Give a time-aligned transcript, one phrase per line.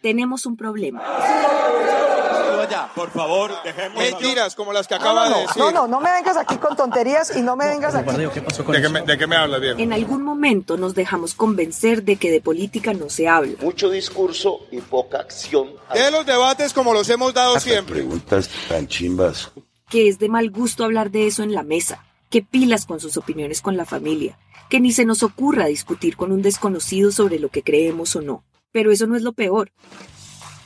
[0.00, 1.02] tenemos un problema.
[2.94, 3.98] por favor, dejemos.
[3.98, 5.62] Mentiras como las que acaba no, de decir.
[5.62, 8.10] No, no, no me vengas aquí con tonterías y no me vengas aquí.
[8.16, 8.30] ¿De
[8.82, 9.78] qué, me, ¿De qué me hablas, viejo?
[9.78, 13.54] En algún momento nos dejamos convencer de que de política no se habla.
[13.60, 15.70] Mucho discurso y poca acción.
[15.92, 17.96] De los debates como los hemos dado siempre.
[17.96, 19.50] Preguntas tan chimbas.
[19.88, 22.04] Que es de mal gusto hablar de eso en la mesa.
[22.30, 24.38] Que pilas con sus opiniones con la familia.
[24.68, 28.44] Que ni se nos ocurra discutir con un desconocido sobre lo que creemos o no.
[28.72, 29.70] Pero eso no es lo peor.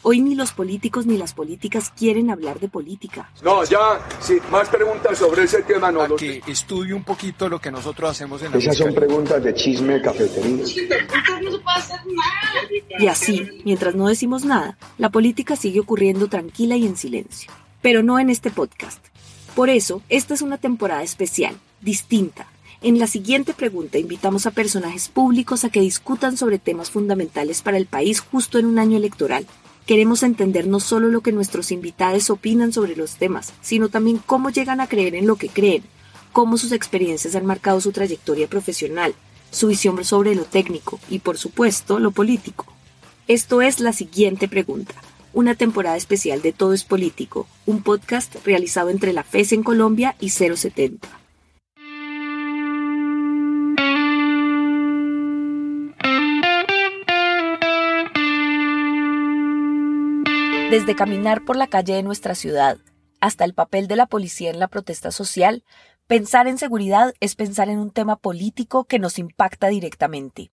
[0.05, 3.31] Hoy ni los políticos ni las políticas quieren hablar de política.
[3.43, 6.03] No, ya, sí, más preguntas sobre ese tema no.
[6.03, 9.55] A que estudie un poquito lo que nosotros hacemos en la Esas son preguntas de
[9.55, 10.65] chisme cafetería.
[12.99, 17.53] Y así, mientras no decimos nada, la política sigue ocurriendo tranquila y en silencio.
[17.81, 19.05] Pero no en este podcast.
[19.55, 22.49] Por eso, esta es una temporada especial, distinta.
[22.85, 27.77] En la siguiente pregunta invitamos a personajes públicos a que discutan sobre temas fundamentales para
[27.77, 29.47] el país justo en un año electoral.
[29.87, 34.51] Queremos entender no solo lo que nuestros invitados opinan sobre los temas, sino también cómo
[34.51, 35.85] llegan a creer en lo que creen,
[36.33, 39.15] cómo sus experiencias han marcado su trayectoria profesional,
[39.53, 42.67] su visión sobre lo técnico y, por supuesto, lo político.
[43.29, 44.95] Esto es la siguiente pregunta,
[45.33, 50.17] una temporada especial de Todo es Político, un podcast realizado entre la FES en Colombia
[50.19, 51.22] y 070.
[60.73, 62.79] Desde caminar por la calle de nuestra ciudad
[63.21, 65.65] hasta el papel de la policía en la protesta social,
[66.07, 70.51] pensar en seguridad es pensar en un tema político que nos impacta directamente.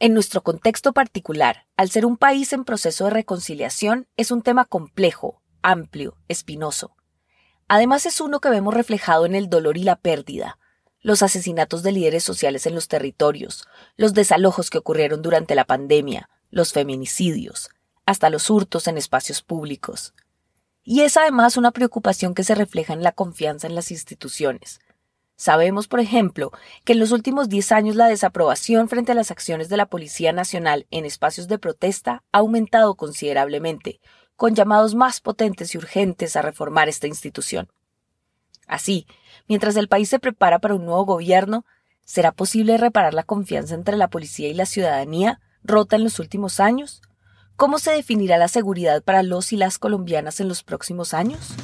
[0.00, 4.64] En nuestro contexto particular, al ser un país en proceso de reconciliación, es un tema
[4.64, 6.96] complejo, amplio, espinoso.
[7.68, 10.58] Además es uno que vemos reflejado en el dolor y la pérdida,
[11.00, 16.28] los asesinatos de líderes sociales en los territorios, los desalojos que ocurrieron durante la pandemia,
[16.50, 17.70] los feminicidios,
[18.08, 20.14] hasta los hurtos en espacios públicos.
[20.82, 24.80] Y es además una preocupación que se refleja en la confianza en las instituciones.
[25.36, 26.50] Sabemos, por ejemplo,
[26.86, 30.32] que en los últimos 10 años la desaprobación frente a las acciones de la Policía
[30.32, 34.00] Nacional en espacios de protesta ha aumentado considerablemente,
[34.36, 37.68] con llamados más potentes y urgentes a reformar esta institución.
[38.66, 39.06] Así,
[39.48, 41.66] mientras el país se prepara para un nuevo gobierno,
[42.06, 46.58] ¿será posible reparar la confianza entre la policía y la ciudadanía rota en los últimos
[46.58, 47.02] años?
[47.58, 51.56] ¿Cómo se definirá la seguridad para los y las colombianas en los próximos años?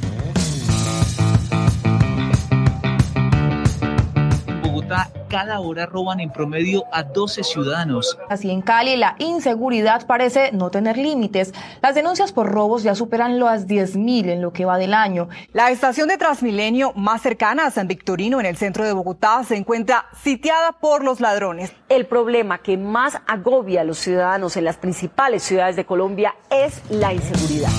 [5.29, 8.19] Cada hora roban en promedio a 12 ciudadanos.
[8.29, 11.53] Así en Cali, la inseguridad parece no tener límites.
[11.83, 15.29] Las denuncias por robos ya superan las 10.000 en lo que va del año.
[15.53, 19.57] La estación de Transmilenio más cercana a San Victorino, en el centro de Bogotá, se
[19.57, 21.73] encuentra sitiada por los ladrones.
[21.89, 26.83] El problema que más agobia a los ciudadanos en las principales ciudades de Colombia es
[26.91, 27.71] la inseguridad.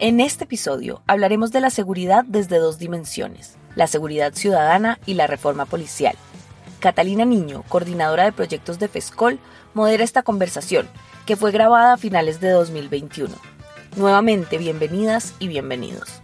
[0.00, 5.28] En este episodio hablaremos de la seguridad desde dos dimensiones, la seguridad ciudadana y la
[5.28, 6.16] reforma policial.
[6.80, 9.38] Catalina Niño, coordinadora de proyectos de FESCOL,
[9.72, 10.88] modera esta conversación,
[11.26, 13.36] que fue grabada a finales de 2021.
[13.96, 16.20] Nuevamente, bienvenidas y bienvenidos.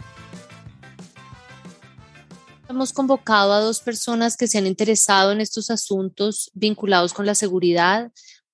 [2.67, 7.35] Hemos convocado a dos personas que se han interesado en estos asuntos vinculados con la
[7.35, 8.11] seguridad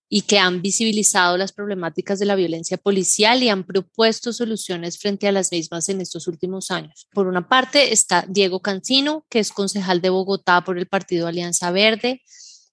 [0.10, 5.28] y que han visibilizado las problemáticas de la violencia policial y han propuesto soluciones frente
[5.28, 7.08] a las mismas en estos últimos años.
[7.14, 11.72] Por una parte está Diego Cancino, que es concejal de Bogotá por el Partido Alianza
[11.72, 12.22] Verde,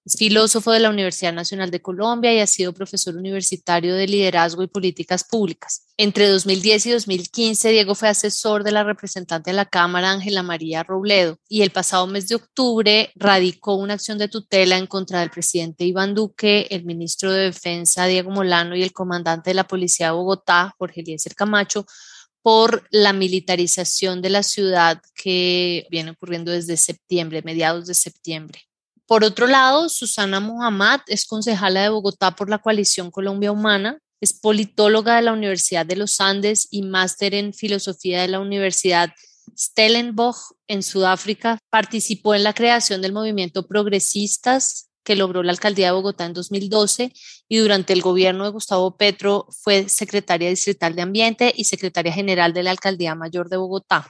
[0.05, 4.63] es filósofo de la Universidad Nacional de Colombia y ha sido profesor universitario de liderazgo
[4.63, 5.87] y políticas públicas.
[5.97, 10.83] Entre 2010 y 2015, Diego fue asesor de la representante de la Cámara, Ángela María
[10.83, 15.31] Robledo, y el pasado mes de octubre radicó una acción de tutela en contra del
[15.31, 20.07] presidente Iván Duque, el ministro de Defensa, Diego Molano, y el comandante de la Policía
[20.07, 21.87] de Bogotá, Jorge Eliezer Camacho,
[22.43, 28.61] por la militarización de la ciudad que viene ocurriendo desde septiembre, mediados de septiembre.
[29.07, 34.33] Por otro lado, Susana Muhammad es concejala de Bogotá por la coalición Colombia Humana, es
[34.33, 39.11] politóloga de la Universidad de los Andes y máster en filosofía de la Universidad
[39.57, 41.59] Stellenbosch en Sudáfrica.
[41.71, 47.13] Participó en la creación del movimiento Progresistas que logró la alcaldía de Bogotá en 2012
[47.47, 52.55] y durante el gobierno de Gustavo Petro fue secretaria distrital de Ambiente y secretaria general
[52.55, 54.09] de la Alcaldía Mayor de Bogotá.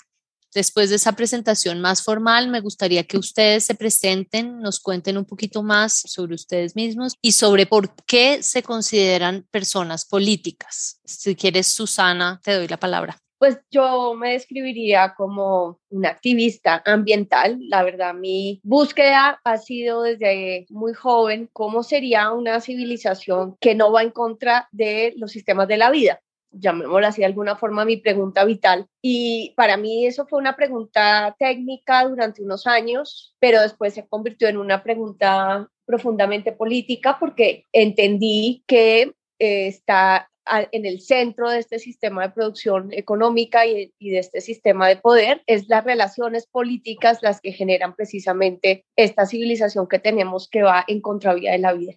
[0.54, 5.24] Después de esa presentación más formal, me gustaría que ustedes se presenten, nos cuenten un
[5.24, 11.00] poquito más sobre ustedes mismos y sobre por qué se consideran personas políticas.
[11.04, 13.16] Si quieres, Susana, te doy la palabra.
[13.36, 17.58] Pues yo me describiría como una activista ambiental.
[17.68, 23.90] La verdad, mi búsqueda ha sido desde muy joven cómo sería una civilización que no
[23.90, 26.20] va en contra de los sistemas de la vida
[26.58, 28.86] llamémoslo así de alguna forma, mi pregunta vital.
[29.02, 34.48] Y para mí eso fue una pregunta técnica durante unos años, pero después se convirtió
[34.48, 40.30] en una pregunta profundamente política porque entendí que eh, está
[40.72, 45.42] en el centro de este sistema de producción económica y, de este sistema de poder,
[45.46, 51.00] es las relaciones políticas las que generan precisamente esta civilización que tenemos que va en
[51.00, 51.94] contravía de la vida.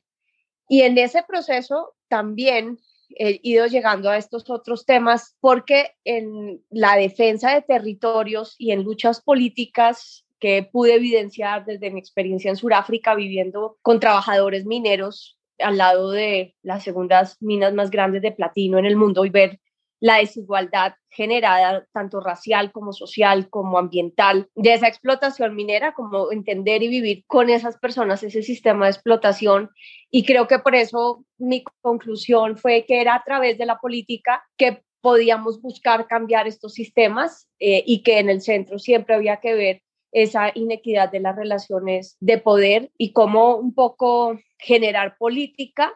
[0.69, 2.77] Y en ese proceso también
[3.19, 8.83] he ido llegando a estos otros temas porque en la defensa de territorios y en
[8.83, 15.77] luchas políticas que pude evidenciar desde mi experiencia en Sudáfrica viviendo con trabajadores mineros al
[15.77, 19.59] lado de las segundas minas más grandes de platino en el mundo y ver
[19.99, 26.83] la desigualdad generada tanto racial como social como ambiental de esa explotación minera, como entender
[26.83, 29.71] y vivir con esas personas ese sistema de explotación.
[30.11, 34.43] Y creo que por eso mi conclusión fue que era a través de la política
[34.57, 39.53] que podíamos buscar cambiar estos sistemas eh, y que en el centro siempre había que
[39.53, 45.93] ver esa inequidad de las relaciones de poder y cómo un poco generar política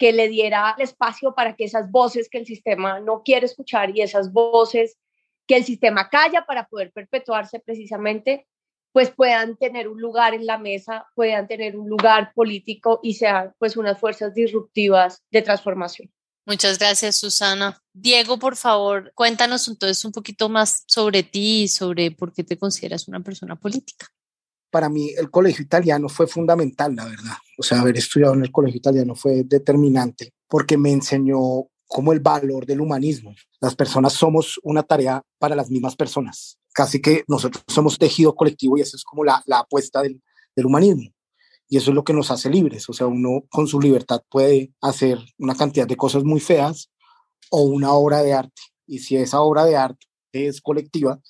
[0.00, 3.94] que le diera el espacio para que esas voces que el sistema no quiere escuchar
[3.94, 4.96] y esas voces
[5.46, 8.48] que el sistema calla para poder perpetuarse precisamente,
[8.92, 13.52] pues puedan tener un lugar en la mesa, puedan tener un lugar político y sean
[13.58, 16.10] pues unas fuerzas disruptivas de transformación.
[16.46, 17.78] Muchas gracias, Susana.
[17.92, 22.56] Diego, por favor, cuéntanos entonces un poquito más sobre ti y sobre por qué te
[22.56, 24.06] consideras una persona política.
[24.70, 27.34] Para mí el colegio italiano fue fundamental, la verdad.
[27.58, 32.20] O sea, haber estudiado en el colegio italiano fue determinante porque me enseñó como el
[32.20, 33.34] valor del humanismo.
[33.60, 36.58] Las personas somos una tarea para las mismas personas.
[36.72, 40.22] Casi que nosotros somos tejido colectivo y eso es como la, la apuesta del,
[40.54, 41.10] del humanismo
[41.70, 42.90] y eso es lo que nos hace libres.
[42.90, 46.90] O sea, uno con su libertad puede hacer una cantidad de cosas muy feas
[47.48, 48.60] o una obra de arte.
[48.86, 51.20] Y si esa obra de arte es colectiva,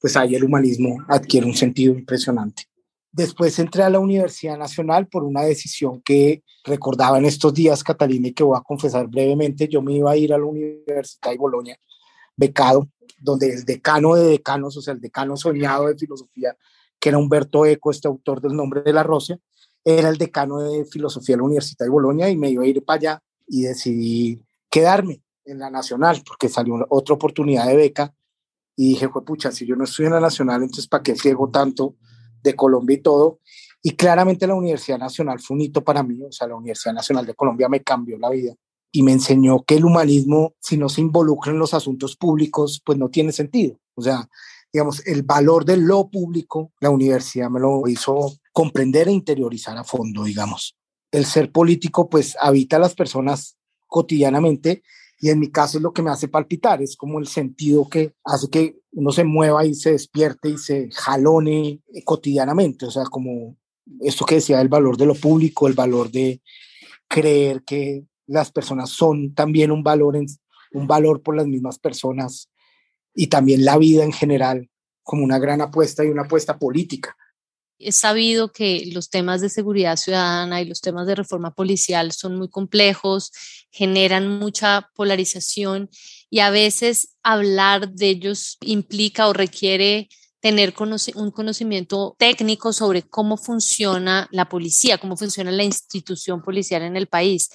[0.00, 2.64] pues ahí el humanismo adquiere un sentido impresionante.
[3.12, 8.28] Después entré a la Universidad Nacional por una decisión que recordaba en estos días, Catalina,
[8.28, 9.66] y que voy a confesar brevemente.
[9.68, 11.76] Yo me iba a ir a la Universidad de Bolonia,
[12.36, 16.56] becado, donde el decano de decanos, o sea, el decano soñado de filosofía,
[17.00, 19.38] que era Humberto Eco, este autor del nombre de la Rosa,
[19.84, 22.84] era el decano de filosofía de la Universidad de Bolonia y me iba a ir
[22.84, 28.14] para allá y decidí quedarme en la Nacional porque salió otra oportunidad de beca
[28.76, 31.96] y dije, pucha, si yo no estoy en la Nacional, entonces ¿para qué friego tanto
[32.42, 33.40] de Colombia y todo?
[33.82, 37.24] Y claramente la Universidad Nacional fue un hito para mí, o sea, la Universidad Nacional
[37.26, 38.54] de Colombia me cambió la vida
[38.92, 42.98] y me enseñó que el humanismo, si no se involucra en los asuntos públicos, pues
[42.98, 43.78] no tiene sentido.
[43.94, 44.28] O sea,
[44.72, 49.84] digamos, el valor de lo público, la universidad me lo hizo comprender e interiorizar a
[49.84, 50.76] fondo, digamos.
[51.10, 53.56] El ser político, pues, habita a las personas
[53.86, 54.82] cotidianamente
[55.20, 58.14] y en mi caso es lo que me hace palpitar, es como el sentido que
[58.24, 63.56] hace que uno se mueva y se despierte y se jalone cotidianamente, o sea, como
[64.00, 66.40] esto que decía el valor de lo público, el valor de
[67.06, 70.16] creer que las personas son también un valor,
[70.72, 72.48] un valor por las mismas personas
[73.14, 74.70] y también la vida en general
[75.02, 77.16] como una gran apuesta y una apuesta política.
[77.80, 82.36] Es sabido que los temas de seguridad ciudadana y los temas de reforma policial son
[82.36, 83.32] muy complejos,
[83.70, 85.88] generan mucha polarización
[86.28, 90.08] y a veces hablar de ellos implica o requiere
[90.40, 90.74] tener
[91.14, 97.06] un conocimiento técnico sobre cómo funciona la policía, cómo funciona la institución policial en el
[97.06, 97.50] país.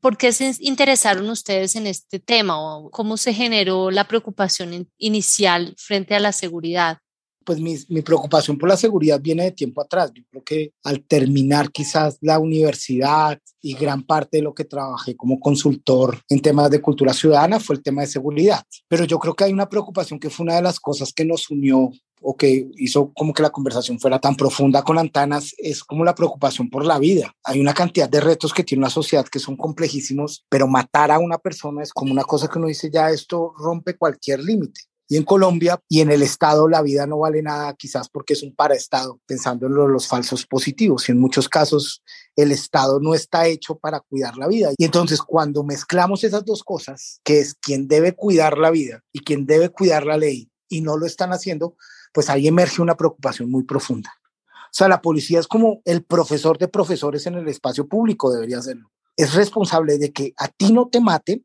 [0.00, 5.74] ¿Por qué se interesaron ustedes en este tema o cómo se generó la preocupación inicial
[5.76, 6.98] frente a la seguridad?
[7.44, 10.12] Pues mi, preocupación por la seguridad viene de tiempo atrás.
[10.14, 15.16] Yo creo que al terminar quizás la universidad y gran parte de lo que trabajé
[15.16, 18.62] como consultor en temas de cultura ciudadana fue el tema de seguridad.
[18.88, 21.50] Pero yo creo que hay una preocupación que fue una de las cosas que nos
[21.50, 21.90] unió
[22.26, 26.14] o que hizo como que la conversación fuera tan profunda con Antanas es como la
[26.14, 27.34] preocupación por la vida.
[27.44, 31.18] Hay una cantidad de retos que tiene una sociedad que son complejísimos, pero matar a
[31.18, 34.80] una persona es como una cosa que uno dice ya esto rompe cualquier límite.
[35.06, 38.42] Y en Colombia y en el Estado la vida no vale nada quizás porque es
[38.42, 41.08] un paraestado, pensando en los falsos positivos.
[41.08, 42.02] Y en muchos casos
[42.36, 44.70] el Estado no está hecho para cuidar la vida.
[44.78, 49.20] Y entonces cuando mezclamos esas dos cosas, que es quien debe cuidar la vida y
[49.20, 51.76] quien debe cuidar la ley, y no lo están haciendo,
[52.12, 54.12] pues ahí emerge una preocupación muy profunda.
[54.46, 58.60] O sea, la policía es como el profesor de profesores en el espacio público, debería
[58.60, 58.90] serlo.
[59.16, 61.44] Es responsable de que a ti no te maten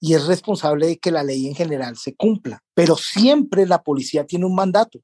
[0.00, 2.62] y es responsable de que la ley en general se cumpla.
[2.74, 5.00] Pero siempre la policía tiene un mandato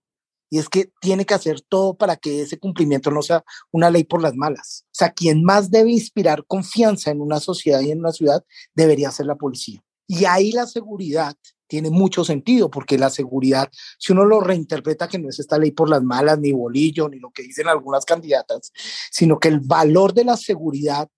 [0.48, 4.04] y es que tiene que hacer todo para que ese cumplimiento no sea una ley
[4.04, 4.84] por las malas.
[4.86, 9.10] O sea, quien más debe inspirar confianza en una sociedad y en una ciudad debería
[9.10, 9.82] ser la policía.
[10.06, 11.36] Y ahí la seguridad
[11.66, 15.72] tiene mucho sentido, porque la seguridad, si uno lo reinterpreta que no es esta ley
[15.72, 18.72] por las malas, ni bolillo, ni lo que dicen algunas candidatas,
[19.10, 21.08] sino que el valor de la seguridad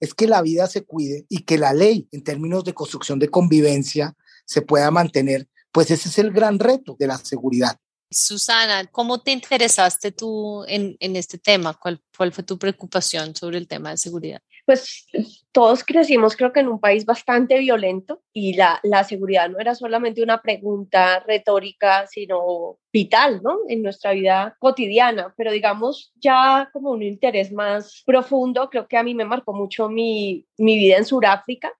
[0.00, 3.28] es que la vida se cuide y que la ley, en términos de construcción de
[3.28, 4.14] convivencia,
[4.46, 7.78] se pueda mantener, pues ese es el gran reto de la seguridad.
[8.10, 11.74] Susana, ¿cómo te interesaste tú en, este tema?
[11.74, 14.40] ¿Cuál, ¿Cuál fue tu preocupación sobre el tema de seguridad?
[14.64, 15.06] Pues
[15.52, 19.74] todos crecimos creo que en un país bastante violento y la, la seguridad no era
[19.74, 23.58] solamente una pregunta retórica, sino vital, ¿no?
[23.68, 29.02] En nuestra vida cotidiana, pero digamos ya como un interés más profundo, creo que a
[29.02, 31.72] mí me marcó mucho mi, mi vida en Sudáfrica,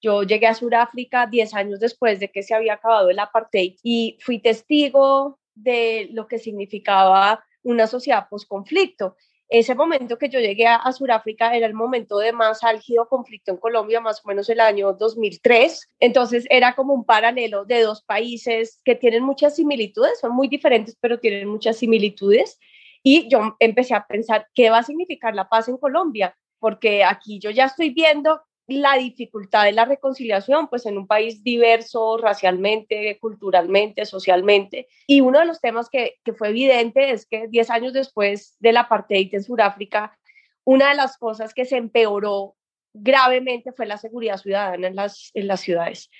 [0.00, 4.18] yo llegué a Sudáfrica 10 años después de que se había acabado el apartheid y
[4.20, 9.16] fui testigo de lo que significaba una sociedad post-conflicto.
[9.50, 13.56] Ese momento que yo llegué a, Sudáfrica era el momento de más álgido conflicto en
[13.56, 15.90] Colombia, más o menos el año 2003.
[15.98, 20.96] Entonces era como un paralelo de dos países que tienen muchas similitudes, son muy diferentes,
[21.00, 22.60] pero tienen muchas similitudes.
[23.02, 26.36] Y yo empecé a pensar, ¿qué va a significar la paz en Colombia?
[26.60, 28.40] Porque aquí yo ya estoy viendo
[28.70, 34.88] la dificultad de la reconciliación, pues en un país diverso racialmente, culturalmente, socialmente.
[35.06, 39.34] Y uno de los temas que, fue evidente es que 10 años después del apartheid
[39.34, 40.16] en Sudáfrica,
[40.64, 42.56] una de las cosas que se empeoró
[42.92, 46.10] gravemente fue la seguridad ciudadana en las, en las ciudades.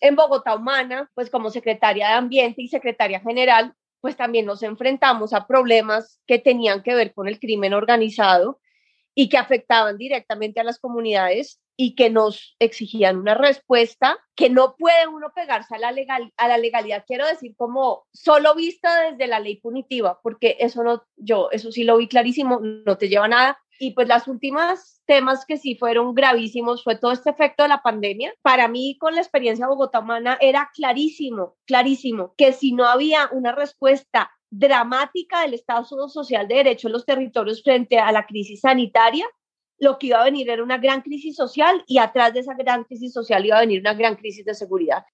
[0.00, 5.32] En Bogotá Humana, pues como secretaria de Ambiente y secretaria general, pues también nos enfrentamos
[5.32, 8.60] a problemas que tenían que ver con el crimen organizado
[9.14, 14.76] y que afectaban directamente a las comunidades y que nos exigían una respuesta que no
[14.76, 19.26] puede uno pegarse a la, legal, a la legalidad, quiero decir, como solo vista desde
[19.26, 23.24] la ley punitiva, porque eso no, yo, eso sí lo vi clarísimo, no te lleva
[23.24, 23.58] a nada.
[23.78, 27.82] Y pues las últimas temas que sí fueron gravísimos fue todo este efecto de la
[27.82, 28.32] pandemia.
[28.40, 34.30] Para mí, con la experiencia bogotamana, era clarísimo, clarísimo, que si no había una respuesta
[34.52, 39.26] dramática del Estado Social de Derecho en los territorios frente a la crisis sanitaria,
[39.78, 42.84] lo que iba a venir era una gran crisis social y atrás de esa gran
[42.84, 45.04] crisis social iba a venir una gran crisis de seguridad.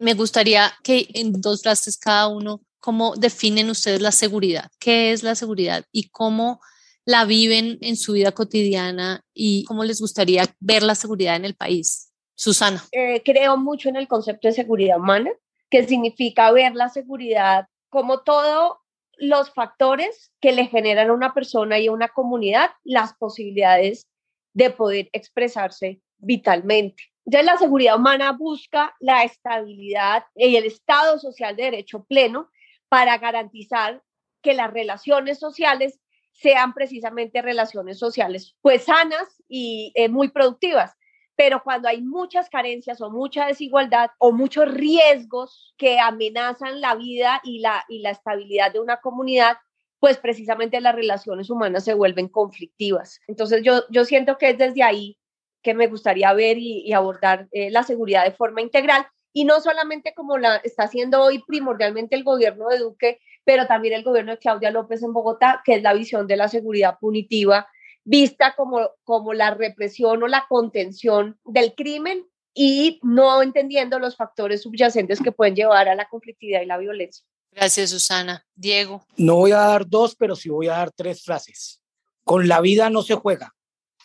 [0.00, 4.68] Me gustaría que en dos frases cada uno, ¿cómo definen ustedes la seguridad?
[4.80, 6.60] ¿Qué es la seguridad y cómo
[7.04, 11.54] la viven en su vida cotidiana y cómo les gustaría ver la seguridad en el
[11.54, 12.12] país?
[12.34, 12.84] Susana.
[12.90, 15.30] Eh, creo mucho en el concepto de seguridad humana,
[15.70, 18.82] que significa ver la seguridad como todo
[19.16, 24.06] los factores que le generan a una persona y a una comunidad las posibilidades
[24.52, 27.04] de poder expresarse vitalmente.
[27.24, 32.50] Entonces, la seguridad humana busca la estabilidad y el Estado social de derecho pleno
[32.90, 34.02] para garantizar
[34.42, 35.98] que las relaciones sociales
[36.32, 40.92] sean precisamente relaciones sociales pues sanas y eh, muy productivas
[41.36, 47.40] pero cuando hay muchas carencias o mucha desigualdad o muchos riesgos que amenazan la vida
[47.44, 49.58] y la, y la estabilidad de una comunidad,
[50.00, 53.20] pues precisamente las relaciones humanas se vuelven conflictivas.
[53.28, 55.18] Entonces yo, yo siento que es desde ahí
[55.62, 60.14] que me gustaría ver y, abordar eh, la seguridad de forma integral y no solamente
[60.14, 64.38] como la está haciendo hoy primordialmente el gobierno de Duque, pero también el gobierno de
[64.38, 67.68] Claudia López en Bogotá, que es la visión de la seguridad punitiva
[68.06, 74.62] vista como, como la represión o la contención del crimen y no entendiendo los factores
[74.62, 77.26] subyacentes que pueden llevar a la conflictividad y la violencia.
[77.52, 78.46] Gracias, Susana.
[78.54, 79.04] Diego.
[79.16, 81.80] No voy a dar dos, pero sí voy a dar tres frases.
[82.24, 83.54] Con la vida no se juega.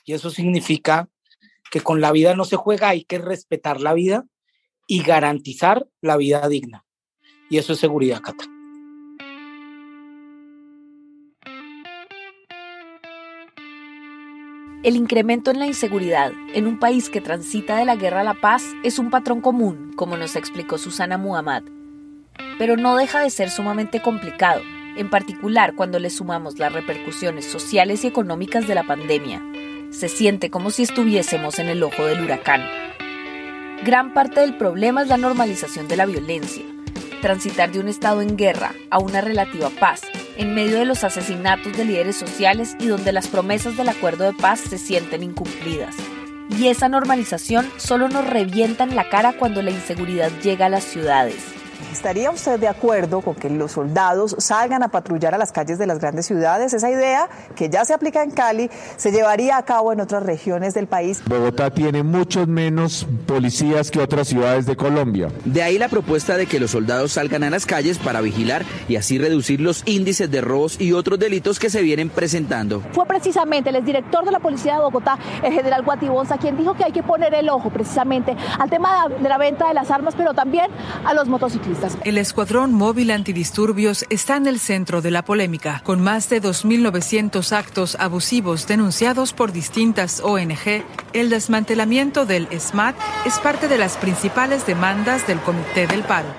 [0.04, 1.08] Y eso significa
[1.70, 4.26] que con la vida no se juega, hay que respetar la vida
[4.88, 6.86] y garantizar la vida digna.
[7.50, 8.46] Y eso es seguridad, Cata.
[14.84, 18.34] El incremento en la inseguridad en un país que transita de la guerra a la
[18.34, 21.62] paz es un patrón común, como nos explicó Susana Muhammad.
[22.58, 24.62] Pero no deja de ser sumamente complicado,
[24.98, 29.44] en particular cuando le sumamos las repercusiones sociales y económicas de la pandemia.
[29.92, 32.64] Se siente como si estuviésemos en el ojo del huracán.
[33.86, 36.66] Gran parte del problema es la normalización de la violencia,
[37.22, 40.02] transitar de un estado en guerra a una relativa paz
[40.42, 44.34] en medio de los asesinatos de líderes sociales y donde las promesas del acuerdo de
[44.34, 45.96] paz se sienten incumplidas.
[46.58, 50.84] Y esa normalización solo nos revienta en la cara cuando la inseguridad llega a las
[50.84, 51.61] ciudades.
[51.92, 55.88] ¿Estaría usted de acuerdo con que los soldados salgan a patrullar a las calles de
[55.88, 56.74] las grandes ciudades?
[56.74, 60.74] Esa idea, que ya se aplica en Cali, se llevaría a cabo en otras regiones
[60.74, 61.22] del país.
[61.26, 65.30] Bogotá tiene muchos menos policías que otras ciudades de Colombia.
[65.46, 68.96] De ahí la propuesta de que los soldados salgan a las calles para vigilar y
[68.96, 72.82] así reducir los índices de robos y otros delitos que se vienen presentando.
[72.92, 76.84] Fue precisamente el exdirector de la Policía de Bogotá, el general Guatibonza, quien dijo que
[76.84, 80.34] hay que poner el ojo precisamente al tema de la venta de las armas, pero
[80.34, 80.68] también
[81.06, 81.71] a los motociclistas.
[82.04, 87.52] El Escuadrón Móvil Antidisturbios está en el centro de la polémica, con más de 2.900
[87.52, 90.84] actos abusivos denunciados por distintas ONG.
[91.14, 96.30] El desmantelamiento del SMAT es parte de las principales demandas del Comité del Paro.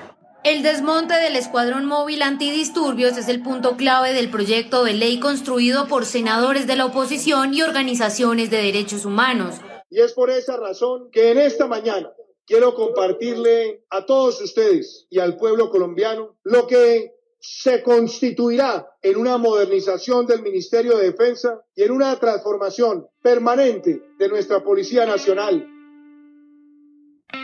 [0.44, 5.86] El desmonte del Escuadrón Móvil Antidisturbios es el punto clave del proyecto de ley construido
[5.86, 9.60] por senadores de la oposición y organizaciones de derechos humanos.
[9.88, 12.10] Y es por esa razón que en esta mañana
[12.46, 19.36] quiero compartirle a todos ustedes y al pueblo colombiano lo que se constituirá en una
[19.36, 25.68] modernización del Ministerio de Defensa y en una transformación permanente de nuestra Policía Nacional.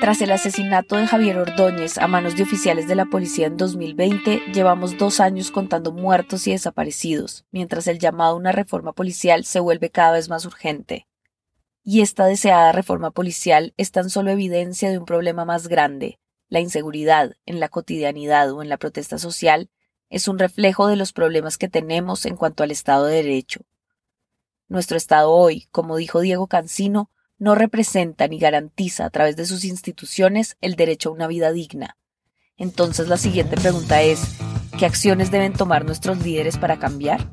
[0.00, 4.52] Tras el asesinato de Javier Ordóñez a manos de oficiales de la policía en 2020,
[4.55, 9.59] llevamos dos años contando muertos y desaparecidos, mientras el llamado a una reforma policial se
[9.59, 11.08] vuelve cada vez más urgente.
[11.90, 16.21] Y esta deseada reforma policial es tan solo evidencia de un problema más grande.
[16.50, 19.71] La inseguridad, en la cotidianidad o en la protesta social,
[20.11, 23.62] es un reflejo de los problemas que tenemos en cuanto al Estado de Derecho.
[24.68, 29.64] Nuestro Estado hoy, como dijo Diego Cancino, no representa ni garantiza a través de sus
[29.64, 31.97] instituciones el derecho a una vida digna.
[32.59, 34.21] Entonces la siguiente pregunta es,
[34.78, 37.33] ¿qué acciones deben tomar nuestros líderes para cambiar?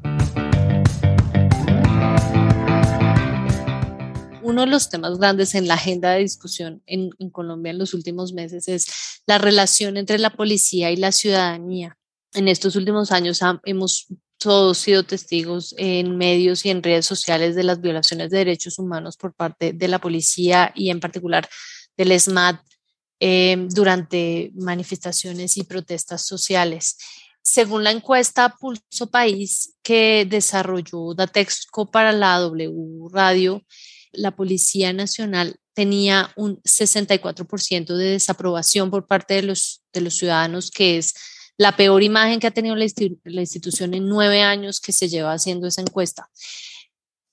[4.45, 8.31] Uno de los temas grandes en la agenda de discusión en, Colombia en los últimos
[8.31, 8.85] meses es
[9.25, 11.97] la relación entre la policía y la ciudadanía.
[12.31, 14.05] En estos últimos años hemos
[14.37, 19.17] todos sido testigos en medios y en redes sociales de las violaciones de derechos humanos
[19.17, 21.49] por parte de la policía y en particular
[21.97, 22.61] del SMAT
[23.19, 26.97] eh, durante manifestaciones y protestas sociales.
[27.41, 33.63] Según la encuesta Pulso País que desarrolló Datexco para la W Radio,
[34.17, 40.71] la Policía Nacional tenía un 64% de desaprobación por parte de los, de los ciudadanos,
[40.71, 41.13] que es
[41.57, 42.83] la peor imagen que ha tenido la,
[43.41, 46.29] institución en nueve años que se lleva haciendo esa encuesta.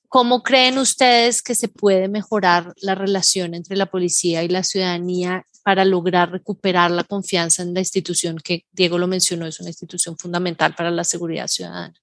[0.08, 5.46] ¿Cómo creen ustedes que se puede mejorar la relación entre la policía y la ciudadanía
[5.64, 10.18] para lograr recuperar la confianza en la institución que Diego lo mencionó, es una institución
[10.18, 11.94] fundamental para la seguridad ciudadana?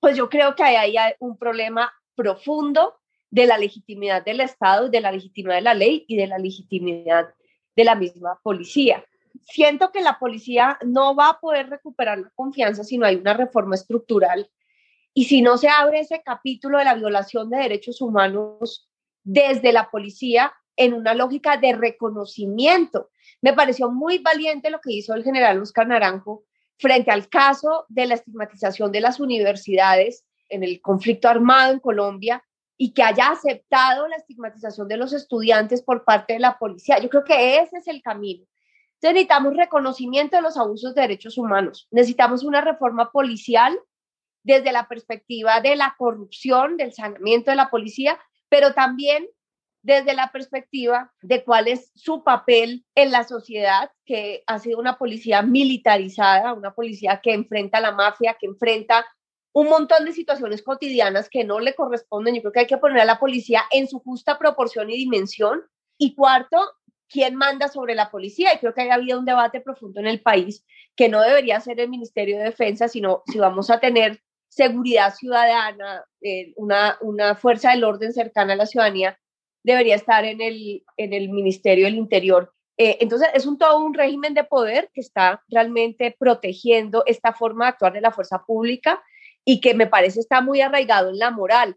[0.00, 3.01] Pues yo creo que hay ahí un problema profundo
[3.32, 7.34] de la legitimidad del Estado, de la legitimidad de la ley y de la legitimidad
[7.74, 9.04] de la misma policía
[9.44, 13.34] siento que la policía no va a poder recuperar la confianza si no hay una
[13.34, 14.50] reforma estructural
[15.14, 18.88] y si no se abre ese capítulo de la violación de derechos humanos
[19.22, 23.10] desde la policía en una lógica de reconocimiento.
[23.42, 26.44] Me pareció muy valiente lo que hizo el general Oscar Naranjo
[26.78, 32.42] frente al caso de la estigmatización de las universidades en el conflicto armado en Colombia
[32.82, 36.98] y que haya aceptado la estigmatización de los estudiantes por parte de la policía.
[36.98, 38.44] Yo creo que ese es el camino
[39.10, 41.88] necesitamos reconocimiento de los abusos de derechos humanos.
[41.90, 43.76] Necesitamos una reforma policial
[44.44, 48.18] desde la perspectiva de la corrupción, del saneamiento de la policía,
[48.48, 49.26] pero también
[49.82, 54.96] desde la perspectiva de cuál es su papel en la sociedad, que ha sido una
[54.96, 59.04] policía militarizada, una policía que enfrenta a la mafia, que enfrenta
[59.52, 62.34] un montón de situaciones cotidianas que no le corresponden.
[62.34, 65.62] Yo creo que hay que poner a la policía en su justa proporción y dimensión.
[65.98, 66.58] Y cuarto,
[67.08, 68.54] quién manda sobre la policía.
[68.54, 70.64] Y creo que haya habido un debate profundo en el país
[70.96, 76.04] que no debería ser el Ministerio de Defensa, sino si vamos a tener seguridad ciudadana,
[76.20, 79.18] eh, una, una fuerza del orden cercana a la ciudadanía,
[79.62, 82.52] debería estar en el, en el Ministerio del Interior.
[82.76, 87.66] Eh, entonces, es un todo un régimen de poder que está realmente protegiendo esta forma
[87.66, 89.02] de actuar de la fuerza pública
[89.44, 91.76] y que me parece está muy arraigado en la moral,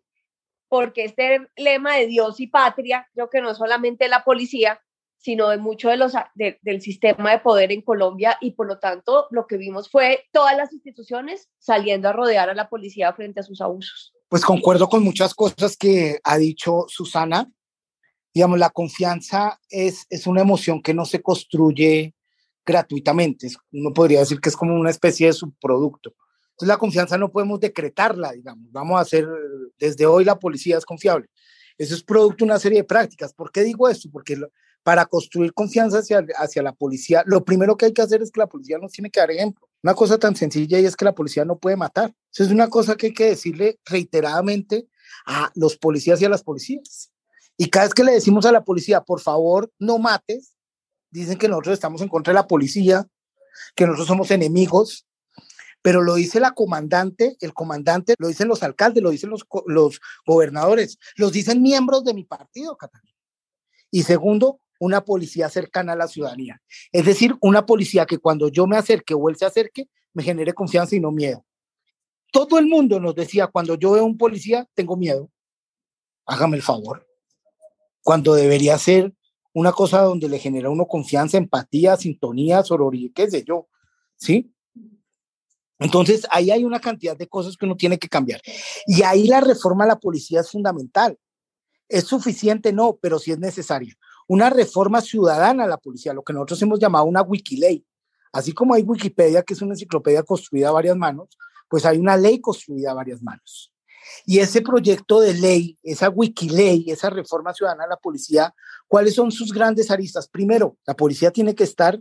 [0.68, 4.82] porque este lema de Dios y patria, creo que no solamente la policía,
[5.18, 9.28] sino de mucho de los, del sistema de poder en Colombia y por lo tanto
[9.32, 13.44] lo que vimos fue todas las instituciones saliendo a rodear a la policía frente a
[13.44, 14.14] sus abusos.
[14.30, 17.50] Pues concuerdo con muchas cosas que ha dicho Susana.
[18.34, 22.14] Digamos, la confianza es, es una emoción que no se construye
[22.66, 23.48] gratuitamente.
[23.72, 26.14] Uno podría decir que es como una especie de subproducto.
[26.56, 28.72] Entonces la confianza no podemos decretarla, digamos.
[28.72, 29.28] Vamos a hacer,
[29.78, 31.28] desde hoy la policía es confiable.
[31.78, 33.34] Eso es producto de una serie de prácticas.
[33.34, 34.10] ¿Por qué digo esto?
[34.10, 34.40] Porque
[34.82, 38.48] para construir confianza hacia, la policía, lo primero que hay que hacer es que la
[38.48, 39.68] policía nos tiene que dar ejemplo.
[39.84, 42.14] Una cosa tan sencilla y es que la policía no puede matar.
[42.32, 44.88] Eso es una cosa que hay que decirle reiteradamente
[45.26, 47.12] a los policías y a las policías.
[47.58, 50.56] Y cada vez que le decimos a la policía, por favor, no mates,
[51.12, 53.06] dicen que nosotros estamos en contra de la policía,
[53.76, 55.06] que nosotros somos enemigos,
[55.86, 59.46] pero lo dice la comandante, el comandante, lo dicen los alcaldes, lo dicen los,
[60.26, 63.16] gobernadores, los dicen miembros de mi partido, Catalina.
[63.92, 66.60] Y segundo, una policía cercana a la ciudadanía.
[66.92, 70.54] Es decir, una policía que cuando yo me acerque o él se acerque, me genere
[70.54, 71.46] confianza y no miedo.
[72.32, 75.30] Todo el mundo nos decía, cuando yo veo un policía, tengo miedo.
[76.26, 77.08] Hágame el favor.
[78.02, 79.14] Cuando debería ser
[79.54, 83.68] una cosa donde le genera uno confianza, empatía, sintonía, sororidad, qué sé yo.
[84.16, 84.55] ¿Sí?
[85.80, 88.42] Entonces, ahí hay una cantidad de cosas que uno tiene que cambiar.
[88.86, 91.18] Y ahí la reforma a la policía es fundamental.
[91.90, 92.72] ¿Es suficiente?
[92.74, 93.94] No, pero sí es necesaria.
[94.28, 97.86] Una reforma ciudadana a la policía, lo que nosotros hemos llamado una wikiley.
[98.32, 101.30] Así como hay Wikipedia, que es una enciclopedia construida a varias manos,
[101.70, 103.72] pues hay una ley construida a varias manos.
[104.26, 108.54] Y ese proyecto de ley, esa wikiley, esa reforma ciudadana a la policía,
[108.88, 110.28] ¿cuáles son sus grandes aristas?
[110.28, 112.00] Primero, la policía tiene que estar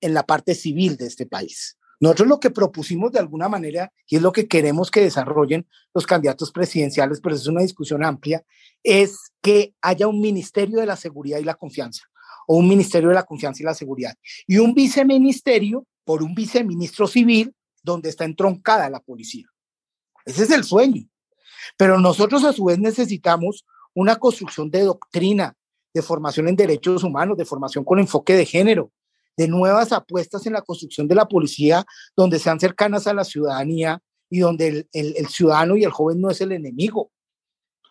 [0.00, 1.78] en la parte civil de este país.
[2.04, 6.06] Nosotros lo que propusimos de alguna manera, y es lo que queremos que desarrollen los
[6.06, 8.44] candidatos presidenciales, pero es una discusión amplia,
[8.82, 12.02] es que haya un Ministerio de la Seguridad y la Confianza,
[12.46, 14.14] o un Ministerio de la Confianza y la Seguridad,
[14.46, 19.46] y un viceministerio por un viceministro civil donde está entroncada la policía.
[20.26, 21.08] Ese es el sueño.
[21.78, 23.64] Pero nosotros a su vez necesitamos
[23.94, 25.56] una construcción de doctrina,
[25.94, 28.92] de formación en derechos humanos, de formación con enfoque de género,
[29.36, 31.84] de nuevas apuestas en la construcción de la policía
[32.16, 36.40] donde sean cercanas a la ciudadanía y donde el, ciudadano y el joven no es
[36.40, 37.10] el enemigo,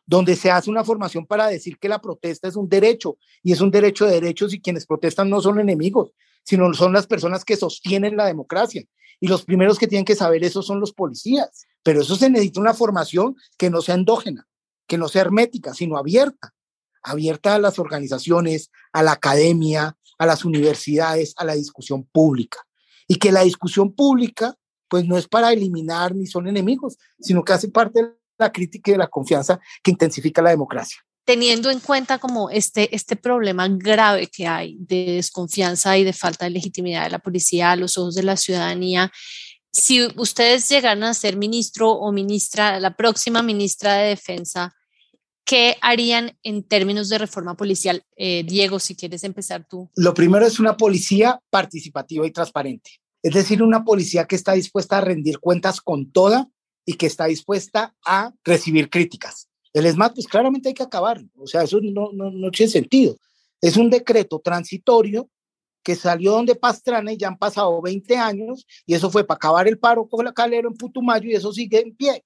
[0.05, 3.61] donde se hace una formación para decir que la protesta es un derecho y es
[3.61, 6.11] un derecho de derechos y quienes protestan no son enemigos,
[6.43, 8.83] sino son las personas que sostienen la democracia.
[9.19, 11.65] Y los primeros que tienen que saber eso son los policías.
[11.81, 14.47] Pero eso se necesita una formación que no sea endógena,
[14.87, 16.53] que no sea hermética, sino abierta,
[17.01, 22.59] abierta a las organizaciones, a la academia, a las universidades, a la discusión pública.
[23.07, 24.55] Y que la discusión pública,
[24.87, 28.91] pues no es para eliminar ni son enemigos, sino que hace parte de la crítica
[28.91, 30.97] y de la confianza que intensifica la democracia.
[31.25, 36.45] Teniendo en cuenta como este, este problema grave que hay de desconfianza y de falta
[36.45, 39.11] de legitimidad de la policía a los ojos de la ciudadanía,
[39.71, 44.73] si ustedes llegaran a ser ministro o ministra, la próxima ministra de Defensa,
[45.45, 48.03] ¿qué harían en términos de reforma policial?
[48.15, 49.89] Eh, Diego, si quieres empezar tú.
[49.95, 52.91] Lo primero es una policía participativa y transparente.
[53.21, 56.49] Es decir, una policía que está dispuesta a rendir cuentas con toda
[56.85, 59.47] y que está dispuesta a recibir críticas.
[59.71, 61.23] El ESMAD, pues claramente hay que acabar.
[61.37, 63.17] O sea, eso no, no, no tiene sentido.
[63.61, 65.29] Es un decreto transitorio
[65.83, 69.67] que salió donde Pastrana y ya han pasado 20 años y eso fue para acabar
[69.67, 72.23] el paro con la calero en Putumayo y eso sigue en pie.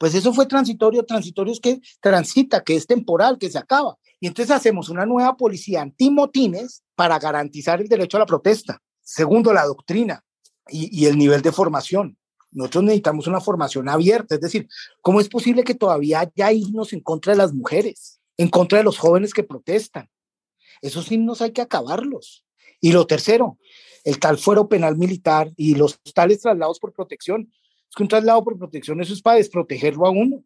[0.00, 3.98] Pues eso fue transitorio, transitorio es que transita, que es temporal, que se acaba.
[4.18, 8.80] Y entonces hacemos una nueva policía antimotines para garantizar el derecho a la protesta.
[9.02, 10.24] Segundo, la doctrina
[10.68, 12.16] y, y el nivel de formación.
[12.50, 14.66] Nosotros necesitamos una formación abierta, es decir,
[15.02, 18.84] ¿cómo es posible que todavía haya himnos en contra de las mujeres, en contra de
[18.84, 20.08] los jóvenes que protestan?
[20.80, 22.46] Esos himnos hay que acabarlos.
[22.80, 23.58] Y lo tercero,
[24.04, 27.52] el tal fuero penal militar y los tales traslados por protección.
[27.90, 30.44] Es que un traslado por protección, eso es para desprotegerlo a uno,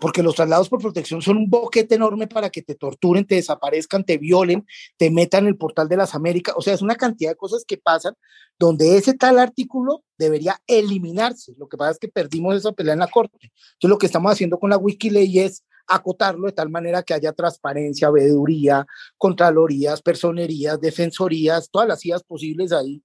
[0.00, 4.04] porque los traslados por protección son un boquete enorme para que te torturen, te desaparezcan,
[4.04, 4.64] te violen,
[4.96, 6.54] te metan en el portal de las Américas.
[6.56, 8.14] O sea, es una cantidad de cosas que pasan
[8.58, 11.54] donde ese tal artículo debería eliminarse.
[11.58, 13.38] Lo que pasa es que perdimos esa pelea en la corte.
[13.42, 17.32] Entonces, lo que estamos haciendo con la Wikiley es acotarlo de tal manera que haya
[17.32, 18.86] transparencia, veeduría,
[19.16, 23.02] contralorías, personerías, defensorías, todas las ideas posibles ahí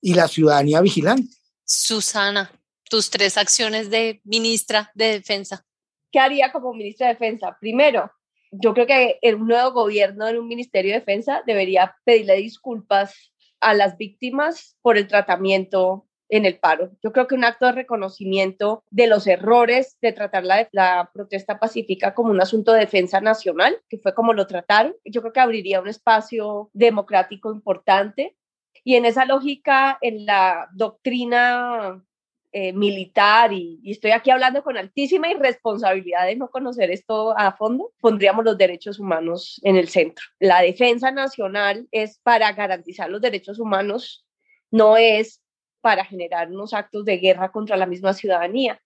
[0.00, 1.32] y la ciudadanía vigilante.
[1.64, 2.50] Susana,
[2.88, 5.64] tus tres acciones de ministra de Defensa.
[6.10, 7.56] ¿Qué haría como ministra de Defensa?
[7.60, 8.10] Primero,
[8.50, 13.74] yo creo que el nuevo gobierno en un Ministerio de Defensa debería pedirle disculpas a
[13.74, 16.90] las víctimas por el tratamiento en el paro.
[17.02, 22.14] Yo creo que un acto de reconocimiento de los errores de tratar la, protesta pacífica
[22.14, 25.80] como un asunto de defensa nacional, que fue como lo trataron, yo creo que abriría
[25.80, 28.36] un espacio democrático importante.
[28.84, 32.02] Y en esa lógica, en la doctrina
[32.52, 37.52] eh, militar, y, y, estoy aquí hablando con altísima irresponsabilidad de no conocer esto a
[37.52, 40.24] fondo, pondríamos los derechos humanos en el centro.
[40.38, 44.26] La defensa nacional es para garantizar los derechos humanos,
[44.70, 45.42] no es
[45.80, 48.80] para generar unos actos de guerra contra la misma ciudadanía.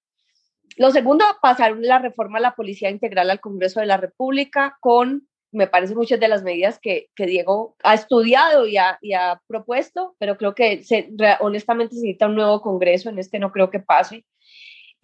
[0.76, 5.28] Lo segundo, pasar la reforma a la Policía Integral al Congreso de la República con
[5.52, 9.40] me parecen muchas de las medidas que, que Diego ha estudiado y ha, y ha
[9.46, 11.10] propuesto, pero creo que se,
[11.40, 14.24] honestamente se necesita un nuevo Congreso, en este no creo que pase.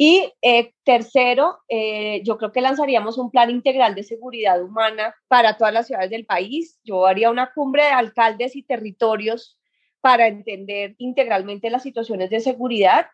[0.01, 5.57] Y eh, tercero, eh, yo creo que lanzaríamos un plan integral de seguridad humana para
[5.57, 6.79] todas las ciudades del país.
[6.85, 9.59] Yo haría una cumbre de alcaldes y territorios
[10.01, 13.07] para entender integralmente las situaciones de seguridad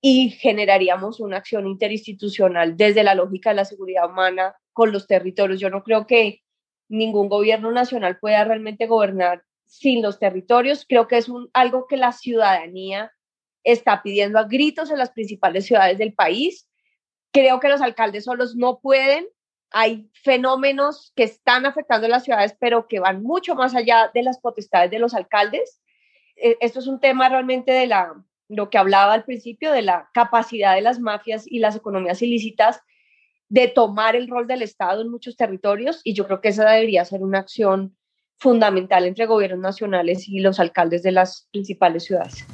[0.00, 5.60] y generaríamos una acción interinstitucional desde la lógica de la seguridad humana con los territorios.
[5.60, 6.42] Yo no creo que
[6.88, 10.84] ningún gobierno nacional pueda realmente gobernar sin los territorios.
[10.88, 13.12] Creo que es un, algo que la ciudadanía
[13.64, 16.68] está pidiendo a gritos en las principales ciudades del país.
[17.32, 19.26] Creo que los alcaldes solos no pueden.
[19.70, 24.22] Hay fenómenos que están afectando a las ciudades, pero que van mucho más allá de
[24.22, 25.82] las potestades de los alcaldes.
[26.36, 28.14] E, esto es un tema realmente de la,
[28.48, 32.80] lo que hablaba al principio, de la capacidad de las mafias y las economías ilícitas
[33.48, 37.04] de tomar el rol del Estado en muchos territorios y yo creo que esa debería
[37.04, 37.96] ser una acción
[38.38, 42.44] fundamental entre gobiernos nacionales y los alcaldes de las principales ciudades.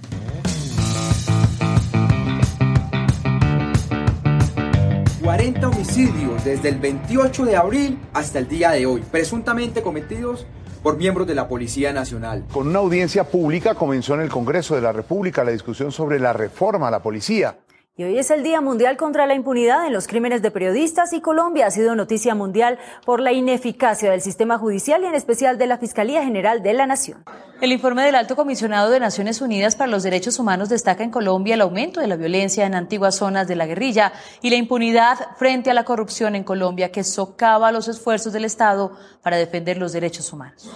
[5.22, 10.46] 40 homicidios desde el 28 de abril hasta el día de hoy, presuntamente cometidos
[10.83, 12.44] por miembros de la Policía Nacional.
[12.52, 16.33] Con una audiencia pública comenzó en el Congreso de la República la discusión sobre la
[16.33, 17.57] reforma a la policía.
[17.94, 21.20] Y hoy es el Día Mundial contra la Impunidad en los Crímenes de Periodistas y
[21.20, 25.66] Colombia ha sido noticia mundial por la ineficacia del sistema judicial y en especial de
[25.66, 27.22] la Fiscalía General de la Nación.
[27.61, 31.52] El informe del Alto Comisionado de Naciones Unidas para los Derechos Humanos destaca en Colombia
[31.52, 35.70] el aumento de la violencia en antiguas zonas de la guerrilla y la impunidad frente
[35.70, 40.33] a la corrupción en Colombia que socava los esfuerzos del Estado para defender los derechos
[40.33, 40.70] humanos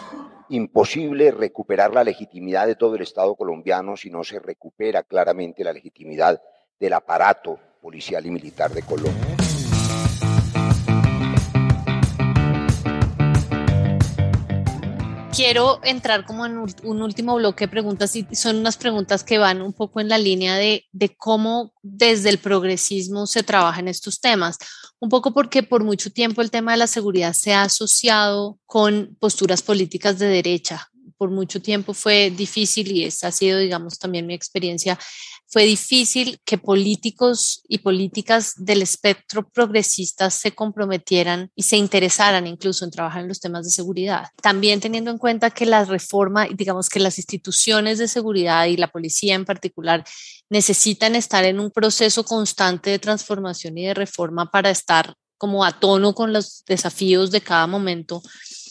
[0.48, 5.72] imposible recuperar la legitimidad de todo el Estado colombiano si no se recupera claramente la
[5.72, 6.40] legitimidad
[6.78, 9.36] del aparato policial y militar de Colombia.
[15.36, 19.60] Quiero entrar como en un último bloque de preguntas y son unas preguntas que van
[19.60, 24.18] un poco en la línea de, de cómo desde el progresismo se trabaja en estos
[24.18, 24.56] temas.
[24.98, 29.14] Un poco porque por mucho tiempo el tema de la seguridad se ha asociado con
[29.20, 30.88] posturas políticas de derecha.
[31.18, 34.98] Por mucho tiempo fue difícil y esa ha sido, digamos, también mi experiencia
[35.48, 42.84] fue difícil que políticos y políticas del espectro progresista se comprometieran y se interesaran incluso
[42.84, 44.28] en trabajar en los temas de seguridad.
[44.42, 48.88] También teniendo en cuenta que la reforma, digamos que las instituciones de seguridad y la
[48.88, 50.04] policía en particular
[50.50, 55.78] necesitan estar en un proceso constante de transformación y de reforma para estar como a
[55.78, 58.22] tono con los desafíos de cada momento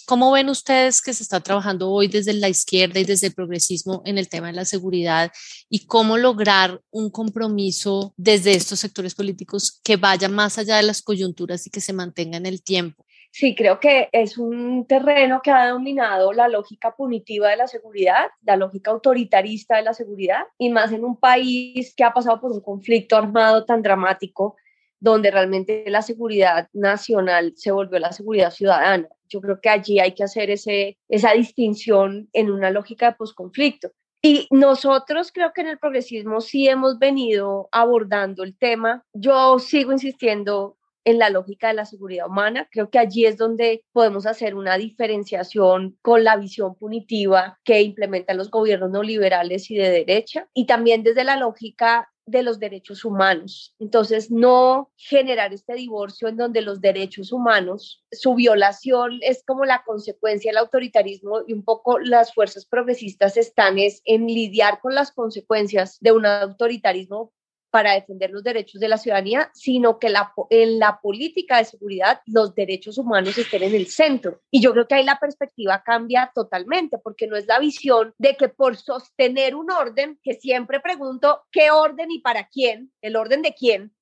[0.06, 4.04] ¿Cómo ven ustedes que se está trabajando hoy desde la izquierda y desde el progresismo
[4.06, 5.32] en el tema de la seguridad
[5.68, 11.02] y cómo lograr un compromiso desde estos sectores políticos que vaya más allá de las
[11.02, 13.04] coyunturas y que se mantenga en el tiempo?
[13.32, 18.28] Sí, creo que es un terreno que ha dominado la lógica punitiva de la seguridad,
[18.44, 22.52] la lógica autoritarista de la seguridad, y más en un país que ha pasado por
[22.52, 24.56] un conflicto armado tan dramático
[25.00, 29.10] donde realmente la seguridad nacional se volvió la seguridad ciudadana.
[29.30, 33.92] Yo creo que allí hay que hacer ese, esa distinción en una lógica de posconflicto.
[34.22, 39.04] Y nosotros creo que en el progresismo sí hemos venido abordando el tema.
[39.14, 42.68] Yo sigo insistiendo en la lógica de la seguridad humana.
[42.72, 48.38] Creo que allí es donde podemos hacer una diferenciación con la visión punitiva que implementan
[48.38, 53.76] los gobiernos neoliberales y de derecha y también desde la lógica de los derechos humanos.
[53.80, 59.84] Entonces, no generar este divorcio en donde los derechos humanos, su violación es como la
[59.86, 65.12] consecuencia del autoritarismo y un poco las fuerzas progresistas están es en lidiar con las
[65.12, 67.32] consecuencias de un autoritarismo
[67.76, 70.08] para defender los derechos de la ciudadanía, sino que
[70.50, 74.40] en la política de seguridad los derechos humanos estén en el centro.
[74.50, 78.38] Y yo creo que ahí la perspectiva cambia totalmente, porque no es la visión de
[78.38, 83.42] que por sostener un orden, que siempre pregunto qué orden y para quién, el orden
[83.42, 83.94] de quién,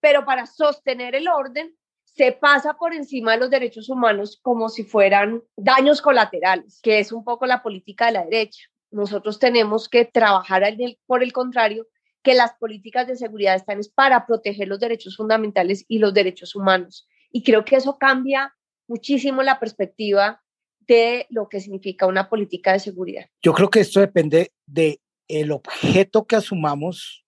[0.00, 4.84] pero para sostener el orden se pasa por encima de los derechos humanos como si
[4.84, 8.68] fueran daños colaterales, que es un poco la política de la derecha.
[8.90, 10.62] Nosotros tenemos que trabajar
[11.06, 11.86] por el contrario
[12.24, 16.56] que las políticas de seguridad están es para proteger los derechos fundamentales y los derechos
[16.56, 17.06] humanos.
[17.30, 18.52] Y creo que eso cambia
[18.88, 20.42] muchísimo la perspectiva
[20.80, 23.26] de lo que significa una política de seguridad.
[23.42, 27.24] Yo creo que esto depende de el objeto que asumamos,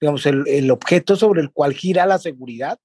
[0.00, 2.78] digamos, el, el objeto sobre el cual gira la seguridad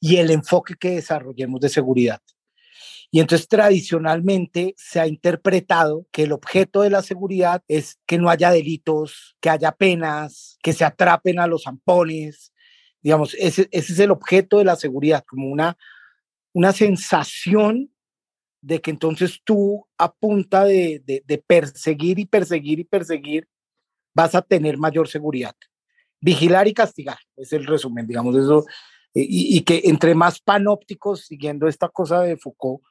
[0.00, 2.20] y el enfoque que desarrollemos de seguridad.
[3.14, 8.28] Y entonces tradicionalmente se ha interpretado que el objeto de la seguridad es que no
[8.28, 12.52] haya delitos, que haya penas, que se atrapen a los zampones.
[13.02, 15.78] Digamos, ese, ese es el objeto de la seguridad, como una,
[16.54, 17.92] una sensación
[18.60, 23.48] de que entonces tú a punta de, de, perseguir y perseguir y perseguir
[24.12, 25.54] vas a tener mayor seguridad.
[26.20, 28.64] Vigilar y castigar, es el resumen, digamos, eso.
[29.14, 32.82] Y, y que entre más panópticos, siguiendo esta cosa de Foucault,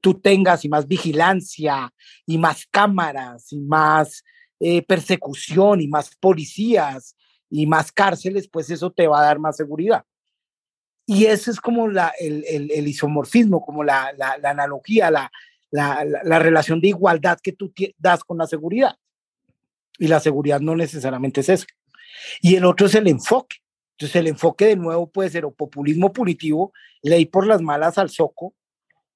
[0.00, 1.92] tú tengas y más vigilancia
[2.26, 4.24] y más cámaras y más
[4.58, 7.16] eh, persecución y más policías
[7.48, 10.04] y más cárceles, pues eso te va a dar más seguridad.
[11.06, 15.32] Y ese es como la, el, el, isomorfismo, como la, la, analogía, la,
[15.72, 18.94] la, relación de igualdad que tú das con la seguridad.
[19.98, 21.66] Y la seguridad no necesariamente es eso.
[22.40, 23.56] Y el otro es el enfoque.
[23.92, 28.08] Entonces el enfoque de nuevo puede ser o populismo punitivo, ley por las malas al
[28.08, 28.54] soco,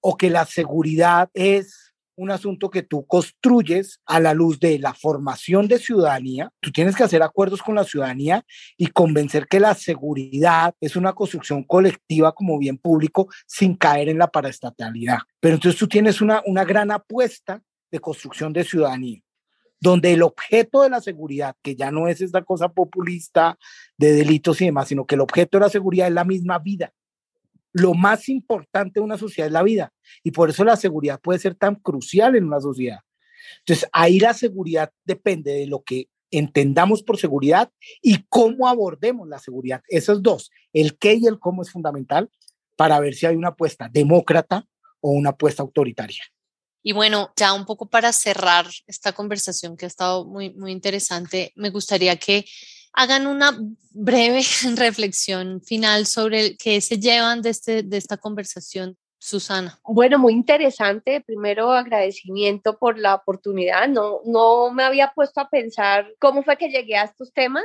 [0.06, 4.92] o que la seguridad es un asunto que tú construyes a la luz de la
[4.92, 6.52] formación de ciudadanía.
[6.60, 8.44] Tú tienes que hacer acuerdos con la ciudadanía
[8.76, 14.18] y convencer que la seguridad es una construcción colectiva como bien público sin caer en
[14.18, 15.20] la paraestatalidad.
[15.40, 19.22] Pero entonces tú tienes una, una gran apuesta de construcción de ciudadanía
[19.80, 23.58] donde el objeto de la seguridad, que ya no es esta cosa populista
[23.96, 26.92] de delitos y demás, sino que el objeto de la seguridad es la misma vida
[27.74, 31.40] lo más importante de una sociedad es la vida y por eso la seguridad puede
[31.40, 33.00] ser tan crucial en una sociedad.
[33.58, 39.40] Entonces, ahí la seguridad depende de lo que entendamos por seguridad y cómo abordemos la
[39.40, 39.82] seguridad.
[39.88, 42.30] Esos dos, el qué y el cómo es fundamental
[42.76, 44.66] para ver si hay una apuesta demócrata
[45.00, 46.22] o una apuesta autoritaria.
[46.82, 51.52] Y bueno, ya un poco para cerrar esta conversación que ha estado muy, muy interesante,
[51.56, 52.44] me gustaría que
[52.94, 53.59] hagan una
[53.90, 54.42] breve
[54.76, 58.96] reflexión final sobre qué se llevan de, este, de esta conversación.
[59.24, 59.80] Susana.
[59.85, 61.22] Bueno, muy interesante.
[61.22, 63.88] Primero, agradecimiento por la oportunidad.
[63.88, 67.64] No, no me había puesto a pensar cómo fue que llegué a estos temas.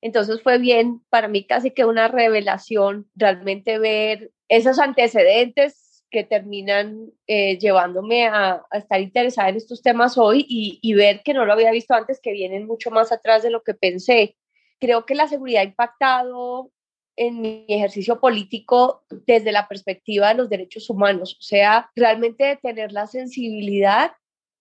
[0.00, 7.10] Entonces fue bien, para mí casi que una revelación realmente ver esos antecedentes que terminan
[7.26, 11.70] eh, llevándome a, estar interesada en estos temas hoy y, ver que no lo había
[11.70, 14.36] visto antes, que vienen mucho más atrás de lo que pensé
[14.80, 16.70] creo que la seguridad ha impactado
[17.16, 22.92] en mi ejercicio político desde la perspectiva de los derechos humanos, o sea, realmente tener
[22.92, 24.12] la sensibilidad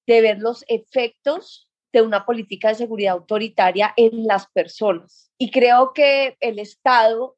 [0.08, 5.32] de ver los efectos de una política de seguridad autoritaria en las personas.
[5.38, 7.38] Y creo que el Estado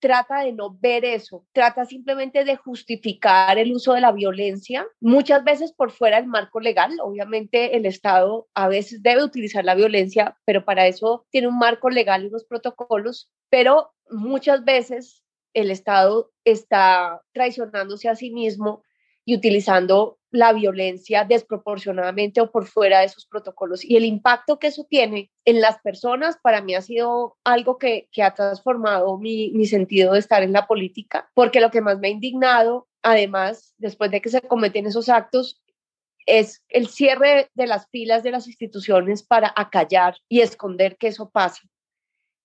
[0.00, 5.44] trata de no ver eso, trata simplemente de justificar el uso de la violencia, muchas
[5.44, 6.92] veces por fuera del marco legal.
[7.02, 11.90] Obviamente el Estado a veces debe utilizar la violencia, pero para eso tiene un marco
[11.90, 15.22] legal y unos protocolos, pero muchas veces
[15.54, 18.82] el Estado está traicionándose a sí mismo
[19.24, 23.84] y utilizando la violencia desproporcionadamente o por fuera de sus protocolos.
[23.84, 28.08] Y el impacto que eso tiene en las personas para mí ha sido algo que,
[28.12, 31.98] que ha transformado mi, mi sentido de estar en la política, porque lo que más
[31.98, 35.60] me ha indignado, además, después de que se cometen esos actos,
[36.26, 41.30] es el cierre de las filas de las instituciones para acallar y esconder que eso
[41.30, 41.62] pasa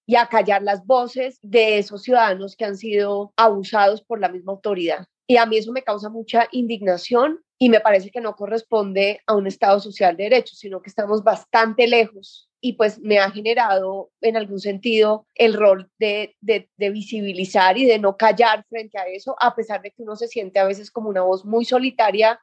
[0.07, 5.07] y acallar las voces de esos ciudadanos que han sido abusados por la misma autoridad.
[5.27, 9.35] Y a mí eso me causa mucha indignación y me parece que no corresponde a
[9.35, 14.11] un Estado social de derecho, sino que estamos bastante lejos y pues me ha generado
[14.21, 19.35] en algún sentido el rol de, de, visibilizar y de no callar frente a eso,
[19.39, 22.41] a pesar de que uno se siente a veces como una voz muy solitaria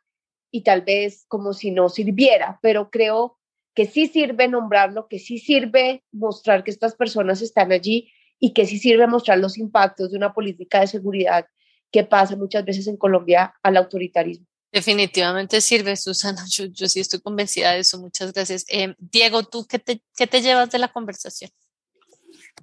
[0.51, 3.37] y tal vez como si no sirviera, pero creo
[3.75, 8.67] que sí sirve nombrarlo, que sí sirve mostrar que estas personas están allí y que
[8.67, 11.47] sí sirve mostrar los impactos de una política de seguridad
[11.93, 14.47] que pasa muchas veces en Colombia al autoritarismo.
[14.73, 16.45] Definitivamente sirve, Susana.
[16.49, 18.01] Yo, sí estoy convencida de eso.
[18.01, 18.65] Muchas gracias.
[18.69, 21.51] Eh, Diego, ¿tú qué te, qué te, llevas de la conversación?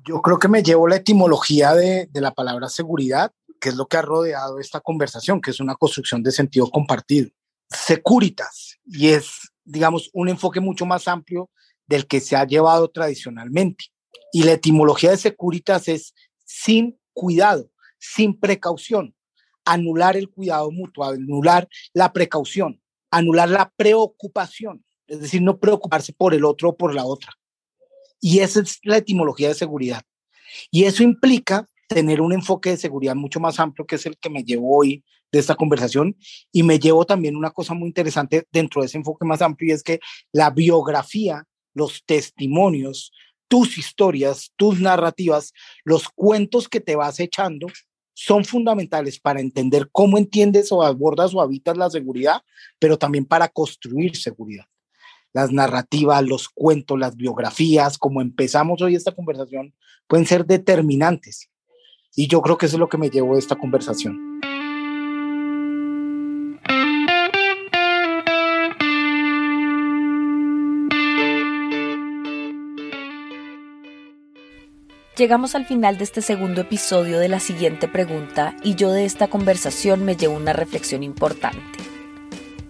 [0.06, 3.88] Yo creo que me llevo la etimología de, de la palabra seguridad, que es lo
[3.88, 7.30] que ha rodeado esta conversación, que es una construcción de sentido compartido.
[7.70, 11.52] Securitas, y es, digamos, un enfoque mucho más amplio
[11.86, 13.86] del que se ha llevado tradicionalmente.
[14.32, 16.16] Y la etimología de securitas es
[16.46, 19.14] sin cuidado, sin precaución
[19.72, 26.34] anular el cuidado mutuo, anular la precaución, anular la preocupación, es decir, no preocuparse por
[26.34, 27.32] el otro o por la otra.
[28.20, 30.02] Y esa es la etimología de seguridad.
[30.72, 34.30] Y eso implica tener un enfoque de seguridad mucho más amplio, que es el que
[34.30, 36.16] me llevo hoy de esta conversación.
[36.52, 39.74] Y me llevo también una cosa muy interesante dentro de ese enfoque más amplio, y
[39.74, 40.00] es que
[40.32, 43.12] la biografía, los testimonios,
[43.48, 45.54] tus historias, tus narrativas,
[45.84, 47.68] los cuentos que te vas echando,
[48.22, 52.42] son fundamentales para entender cómo entiendes o abordas o habitas la seguridad,
[52.78, 54.66] pero también para construir seguridad.
[55.32, 59.74] Las narrativas, los cuentos, las biografías, como empezamos hoy esta conversación,
[60.06, 61.50] pueden ser determinantes.
[62.14, 64.29] Y yo creo que eso es lo que me llevó de esta conversación.
[75.20, 79.28] Llegamos al final de este segundo episodio de la siguiente pregunta y yo de esta
[79.28, 81.60] conversación me llevo una reflexión importante.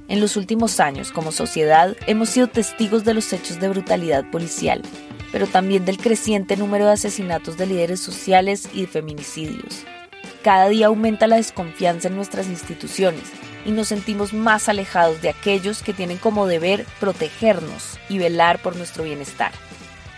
[0.08, 4.82] En los últimos años, como sociedad, hemos sido testigos de los hechos de brutalidad policial,
[5.32, 9.84] pero también del creciente número de asesinatos de líderes sociales y de feminicidios.
[10.44, 13.26] Cada día aumenta la desconfianza en nuestras instituciones
[13.64, 18.76] y nos sentimos más alejados de aquellos que tienen como deber protegernos y velar por
[18.76, 19.52] nuestro bienestar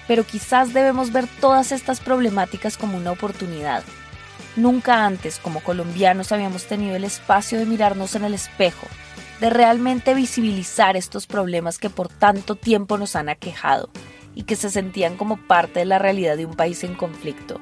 [0.07, 3.83] pero quizás debemos ver todas estas problemáticas como una oportunidad.
[4.55, 8.87] Nunca antes como colombianos habíamos tenido el espacio de mirarnos en el espejo,
[9.39, 13.89] de realmente visibilizar estos problemas que por tanto tiempo nos han aquejado
[14.35, 17.59] y que se sentían como parte de la realidad de un país en conflicto.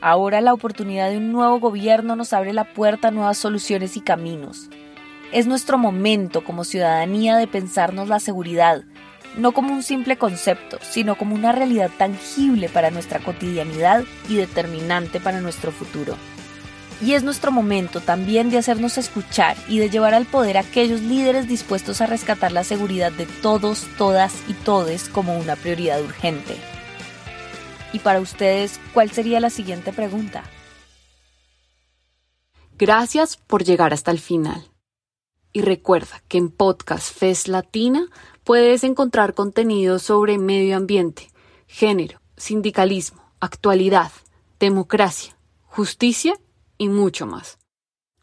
[0.00, 4.00] Ahora la oportunidad de un nuevo gobierno nos abre la puerta a nuevas soluciones y
[4.00, 4.68] caminos.
[5.32, 8.84] Es nuestro momento como ciudadanía de pensarnos la seguridad,
[9.36, 15.20] no como un simple concepto, sino como una realidad tangible para nuestra cotidianidad y determinante
[15.20, 16.16] para nuestro futuro.
[17.02, 21.02] Y es nuestro momento también de hacernos escuchar y de llevar al poder a aquellos
[21.02, 26.56] líderes dispuestos a rescatar la seguridad de todos, todas y todes como una prioridad urgente.
[27.92, 30.44] Y para ustedes, ¿cuál sería la siguiente pregunta?
[32.78, 34.70] Gracias por llegar hasta el final.
[35.52, 38.06] Y recuerda que en Podcast Fest Latina
[38.46, 41.32] puedes encontrar contenido sobre medio ambiente,
[41.66, 44.12] género, sindicalismo, actualidad,
[44.60, 46.38] democracia, justicia
[46.78, 47.58] y mucho más.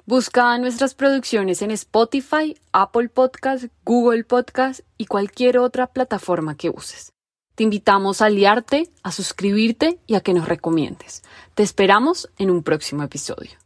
[0.06, 7.12] Busca nuestras producciones en Spotify, Apple Podcast, Google Podcast y cualquier otra plataforma que uses.
[7.56, 11.22] Te invitamos a aliarte, a suscribirte y a que nos recomiendes.
[11.54, 13.63] Te esperamos en un próximo episodio.